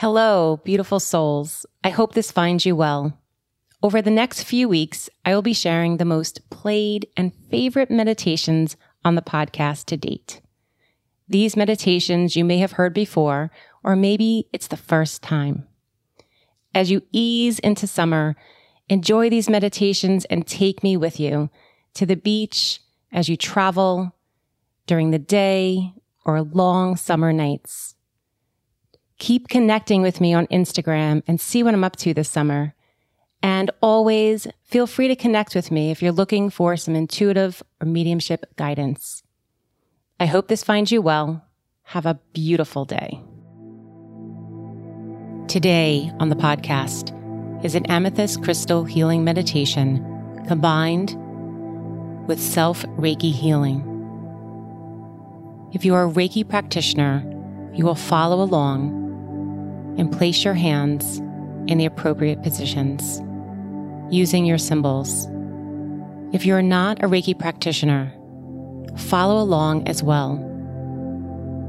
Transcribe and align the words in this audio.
Hello, 0.00 0.60
beautiful 0.62 1.00
souls. 1.00 1.64
I 1.82 1.88
hope 1.88 2.12
this 2.12 2.30
finds 2.30 2.66
you 2.66 2.76
well. 2.76 3.18
Over 3.82 4.02
the 4.02 4.10
next 4.10 4.42
few 4.42 4.68
weeks, 4.68 5.08
I 5.24 5.34
will 5.34 5.40
be 5.40 5.54
sharing 5.54 5.96
the 5.96 6.04
most 6.04 6.50
played 6.50 7.08
and 7.16 7.32
favorite 7.50 7.90
meditations 7.90 8.76
on 9.06 9.14
the 9.14 9.22
podcast 9.22 9.86
to 9.86 9.96
date. 9.96 10.42
These 11.26 11.56
meditations 11.56 12.36
you 12.36 12.44
may 12.44 12.58
have 12.58 12.72
heard 12.72 12.92
before, 12.92 13.50
or 13.82 13.96
maybe 13.96 14.48
it's 14.52 14.66
the 14.66 14.76
first 14.76 15.22
time. 15.22 15.66
As 16.74 16.90
you 16.90 17.00
ease 17.10 17.58
into 17.60 17.86
summer, 17.86 18.36
enjoy 18.90 19.30
these 19.30 19.48
meditations 19.48 20.26
and 20.26 20.46
take 20.46 20.82
me 20.82 20.98
with 20.98 21.18
you 21.18 21.48
to 21.94 22.04
the 22.04 22.16
beach 22.16 22.82
as 23.12 23.30
you 23.30 23.36
travel 23.38 24.14
during 24.86 25.10
the 25.10 25.18
day 25.18 25.94
or 26.26 26.42
long 26.42 26.96
summer 26.96 27.32
nights. 27.32 27.95
Keep 29.18 29.48
connecting 29.48 30.02
with 30.02 30.20
me 30.20 30.34
on 30.34 30.46
Instagram 30.48 31.22
and 31.26 31.40
see 31.40 31.62
what 31.62 31.72
I'm 31.72 31.84
up 31.84 31.96
to 31.96 32.12
this 32.12 32.28
summer. 32.28 32.74
And 33.42 33.70
always 33.80 34.46
feel 34.64 34.86
free 34.86 35.08
to 35.08 35.16
connect 35.16 35.54
with 35.54 35.70
me 35.70 35.90
if 35.90 36.02
you're 36.02 36.12
looking 36.12 36.50
for 36.50 36.76
some 36.76 36.94
intuitive 36.94 37.62
or 37.80 37.86
mediumship 37.86 38.44
guidance. 38.56 39.22
I 40.20 40.26
hope 40.26 40.48
this 40.48 40.64
finds 40.64 40.92
you 40.92 41.00
well. 41.00 41.44
Have 41.84 42.04
a 42.04 42.20
beautiful 42.32 42.84
day. 42.84 43.22
Today 45.48 46.12
on 46.18 46.28
the 46.28 46.36
podcast 46.36 47.14
is 47.64 47.74
an 47.74 47.86
amethyst 47.86 48.42
crystal 48.42 48.84
healing 48.84 49.24
meditation 49.24 50.04
combined 50.46 51.16
with 52.26 52.40
self 52.40 52.82
Reiki 52.98 53.32
healing. 53.32 53.80
If 55.72 55.84
you 55.84 55.94
are 55.94 56.06
a 56.06 56.10
Reiki 56.10 56.46
practitioner, 56.46 57.22
you 57.72 57.84
will 57.84 57.94
follow 57.94 58.42
along 58.42 59.05
and 59.98 60.12
place 60.12 60.44
your 60.44 60.54
hands 60.54 61.18
in 61.66 61.78
the 61.78 61.86
appropriate 61.86 62.42
positions 62.42 63.20
using 64.10 64.46
your 64.46 64.58
symbols. 64.58 65.26
If 66.32 66.44
you're 66.46 66.62
not 66.62 67.02
a 67.02 67.08
Reiki 67.08 67.38
practitioner, 67.38 68.12
follow 68.96 69.42
along 69.42 69.88
as 69.88 70.02
well 70.02 70.42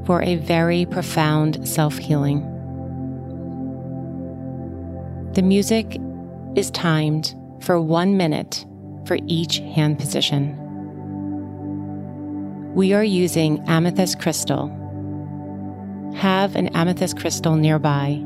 for 0.06 0.22
a 0.22 0.36
very 0.36 0.86
profound 0.86 1.67
self 1.67 1.97
healing. 1.97 2.42
The 5.34 5.41
music 5.41 6.00
is 6.56 6.72
timed 6.72 7.36
for 7.62 7.80
one 7.80 8.17
minute 8.17 8.66
for 9.06 9.17
each 9.28 9.59
hand 9.59 10.00
position. 10.00 10.56
We 12.73 12.94
are 12.94 13.03
using 13.03 13.64
amethyst 13.67 14.19
crystal 14.19 14.67
have 16.16 16.55
an 16.55 16.67
amethyst 16.69 17.17
crystal 17.17 17.55
nearby. 17.55 18.23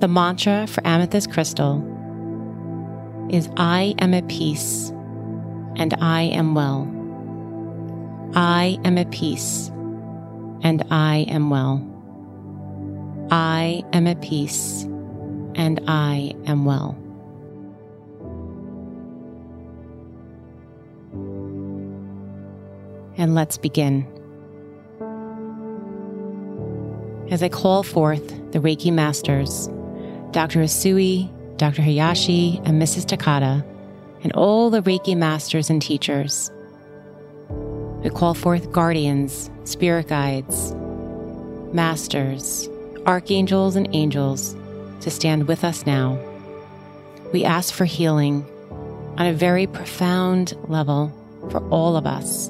The 0.00 0.08
mantra 0.08 0.66
for 0.66 0.86
amethyst 0.86 1.32
crystal 1.32 1.82
is 3.30 3.48
I 3.56 3.94
am 3.98 4.14
at 4.14 4.28
peace 4.28 4.90
and 5.76 5.94
I 6.00 6.22
am 6.22 6.54
well. 6.54 6.86
I 8.34 8.78
am 8.84 8.98
at 8.98 9.10
peace 9.10 9.68
and 10.62 10.84
I 10.90 11.26
am 11.28 11.50
well. 11.50 11.84
I 13.30 13.82
am 13.92 14.06
at 14.06 14.20
peace 14.22 14.84
and 15.54 15.80
I 15.88 16.32
am 16.46 16.64
well. 16.64 16.96
And 23.16 23.34
let's 23.34 23.58
begin. 23.58 24.06
As 27.30 27.42
I 27.42 27.50
call 27.50 27.82
forth 27.82 28.26
the 28.52 28.58
Reiki 28.58 28.90
Masters, 28.90 29.68
Dr. 30.30 30.60
Usui, 30.60 31.28
Dr. 31.58 31.82
Hayashi, 31.82 32.58
and 32.64 32.80
Mrs. 32.80 33.04
Takata, 33.06 33.62
and 34.22 34.32
all 34.32 34.70
the 34.70 34.80
Reiki 34.80 35.14
Masters 35.14 35.68
and 35.68 35.82
teachers. 35.82 36.50
We 38.02 38.08
call 38.08 38.32
forth 38.32 38.72
guardians, 38.72 39.50
spirit 39.64 40.08
guides, 40.08 40.72
masters, 41.74 42.66
archangels, 43.04 43.76
and 43.76 43.88
angels 43.92 44.56
to 45.02 45.10
stand 45.10 45.48
with 45.48 45.64
us 45.64 45.84
now. 45.84 46.18
We 47.34 47.44
ask 47.44 47.74
for 47.74 47.84
healing 47.84 48.46
on 49.18 49.26
a 49.26 49.34
very 49.34 49.66
profound 49.66 50.56
level 50.68 51.12
for 51.50 51.58
all 51.68 51.94
of 51.96 52.06
us. 52.06 52.48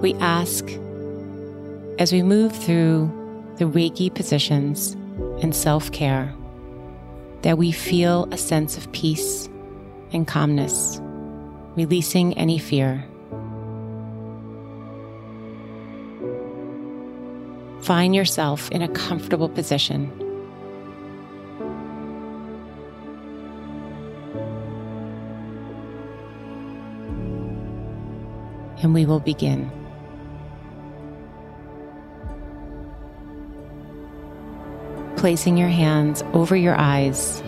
We 0.00 0.14
ask 0.14 0.66
as 1.98 2.12
we 2.12 2.22
move 2.22 2.54
through 2.54 3.10
the 3.56 3.64
Reiki 3.64 4.12
positions 4.12 4.92
and 5.42 5.54
self 5.54 5.90
care, 5.90 6.32
that 7.42 7.58
we 7.58 7.72
feel 7.72 8.28
a 8.30 8.38
sense 8.38 8.76
of 8.76 8.90
peace 8.92 9.48
and 10.12 10.26
calmness, 10.26 11.00
releasing 11.76 12.36
any 12.38 12.58
fear. 12.58 13.04
Find 17.82 18.14
yourself 18.14 18.70
in 18.70 18.82
a 18.82 18.88
comfortable 18.88 19.48
position. 19.48 20.12
And 28.80 28.94
we 28.94 29.04
will 29.04 29.20
begin. 29.20 29.72
Placing 35.18 35.56
your 35.56 35.68
hands 35.68 36.22
over 36.32 36.54
your 36.56 36.76
eyes 36.76 37.42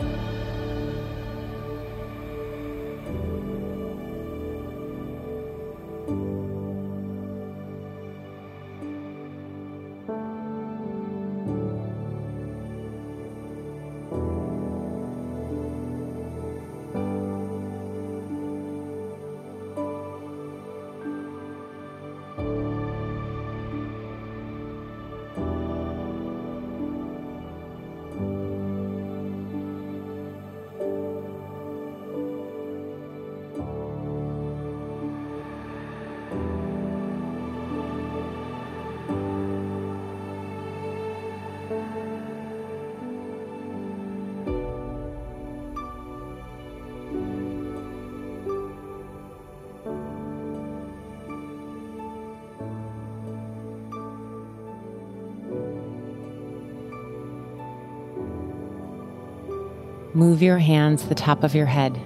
Move 60.21 60.43
your 60.43 60.59
hands 60.59 61.09
the 61.09 61.15
top 61.15 61.43
of 61.43 61.55
your 61.55 61.65
head. 61.65 61.99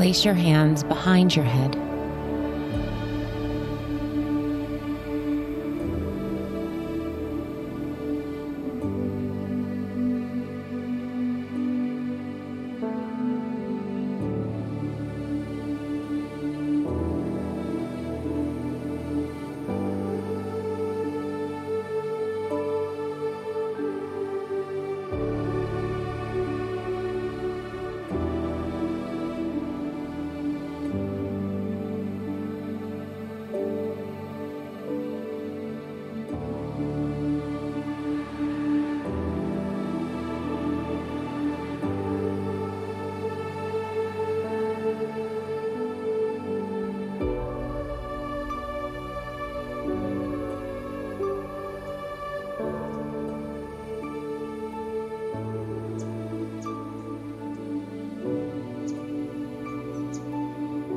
Place 0.00 0.24
your 0.24 0.32
hands 0.32 0.82
behind 0.82 1.36
your 1.36 1.44
head. 1.44 1.89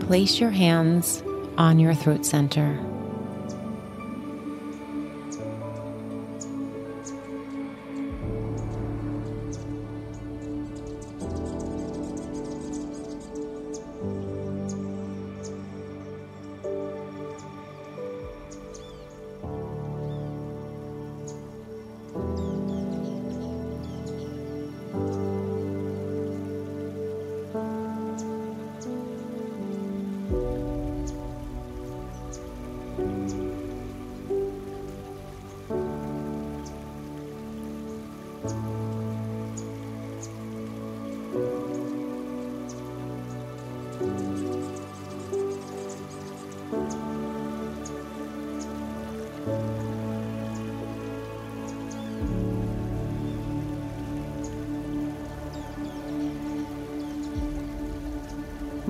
Place 0.07 0.37
your 0.37 0.49
hands 0.49 1.23
on 1.57 1.79
your 1.79 1.93
throat 1.93 2.25
center. 2.25 2.92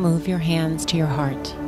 Move 0.03 0.27
your 0.27 0.39
hands 0.39 0.85
to 0.85 0.97
your 0.97 1.07
heart. 1.07 1.62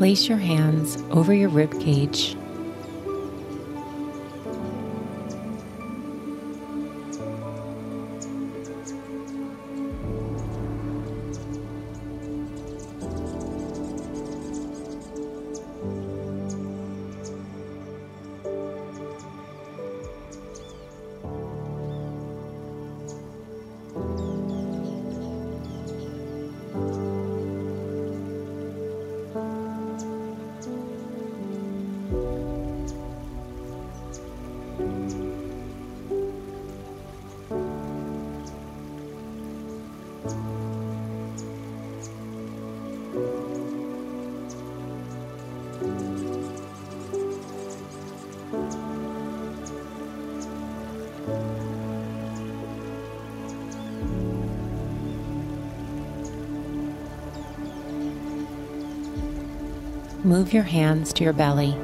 Place 0.00 0.30
your 0.30 0.38
hands 0.38 0.96
over 1.10 1.34
your 1.34 1.50
rib 1.50 1.78
cage. 1.78 2.34
Move 60.30 60.52
your 60.52 60.62
hands 60.62 61.12
to 61.12 61.24
your 61.24 61.32
belly. 61.32 61.76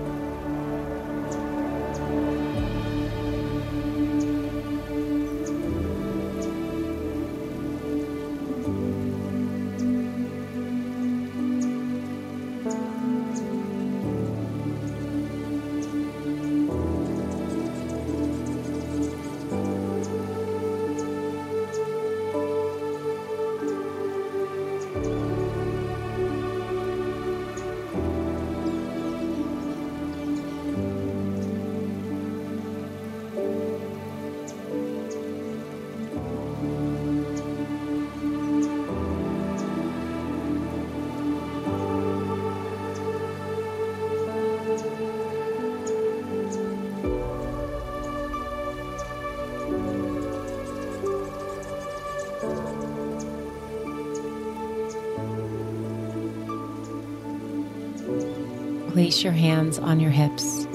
Place 58.97 59.23
your 59.23 59.35
hands 59.35 59.79
on 59.79 60.01
your 60.01 60.11
hips. 60.11 60.67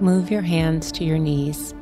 Move 0.00 0.30
your 0.30 0.42
hands 0.42 0.92
to 0.92 1.02
your 1.02 1.18
knees. 1.18 1.74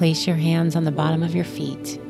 Place 0.00 0.26
your 0.26 0.36
hands 0.36 0.76
on 0.76 0.84
the 0.84 0.90
bottom 0.90 1.22
of 1.22 1.34
your 1.34 1.44
feet. 1.44 2.00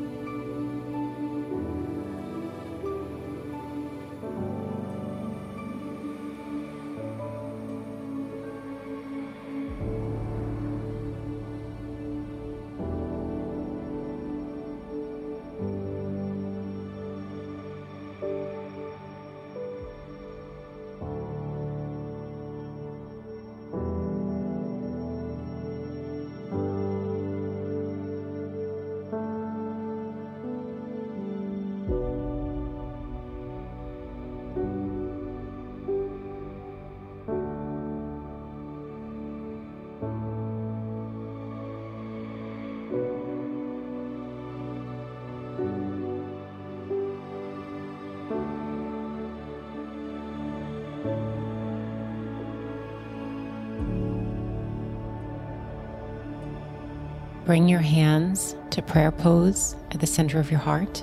Bring 57.51 57.69
your 57.69 57.81
hands 57.81 58.55
to 58.71 58.81
prayer 58.81 59.11
pose 59.11 59.75
at 59.91 59.99
the 59.99 60.07
center 60.07 60.39
of 60.39 60.53
your 60.53 60.61
heart. 60.61 61.03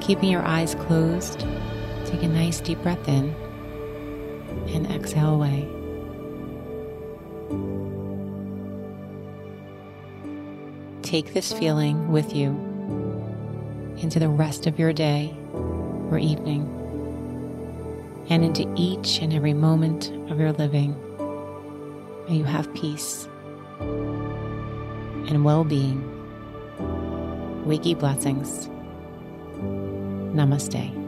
Keeping 0.00 0.30
your 0.30 0.42
eyes 0.42 0.74
closed, 0.74 1.46
take 2.06 2.24
a 2.24 2.26
nice 2.26 2.60
deep 2.60 2.82
breath 2.82 3.06
in 3.06 3.32
and 4.70 4.90
exhale 4.90 5.32
away. 5.32 5.68
Take 11.02 11.34
this 11.34 11.52
feeling 11.52 12.10
with 12.10 12.34
you 12.34 12.48
into 13.98 14.18
the 14.18 14.28
rest 14.28 14.66
of 14.66 14.80
your 14.80 14.92
day 14.92 15.32
or 16.10 16.18
evening 16.18 16.64
and 18.28 18.44
into 18.44 18.68
each 18.76 19.20
and 19.20 19.32
every 19.32 19.54
moment 19.54 20.10
of 20.32 20.40
your 20.40 20.50
living. 20.50 20.96
May 22.28 22.38
you 22.38 22.44
have 22.44 22.74
peace 22.74 23.28
and 25.28 25.44
well 25.44 25.64
being. 25.64 26.02
Reiki 27.66 27.98
blessings. 27.98 28.68
Namaste. 30.34 31.03